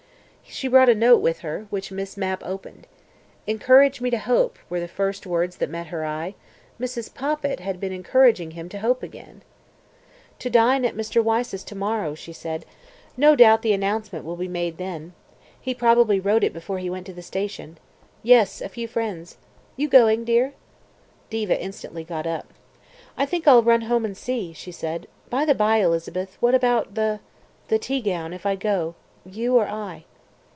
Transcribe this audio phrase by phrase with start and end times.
[0.53, 2.85] She brought a note with her, which Miss Mapp opened.
[3.47, 6.35] "Encourage me to hope," were the first words that met her eye:
[6.77, 7.13] Mrs.
[7.13, 9.43] Poppit had been encouraging him to hope again.
[10.39, 11.23] "To dine at Mr.
[11.23, 12.65] Wyse's to morrow," she said.
[13.15, 15.13] "No doubt the announcement will be made then.
[15.57, 17.77] He probably wrote it before he went to the station.
[18.21, 19.37] Yes, a few friends.
[19.77, 20.51] You going dear?"
[21.29, 22.51] Diva instantly got up.
[23.25, 25.07] "Think I'll run home and see," she said.
[25.29, 27.21] "By the by, Elizabeth, what about the
[27.69, 28.95] the teagown, if I go?
[29.25, 30.03] You or I?"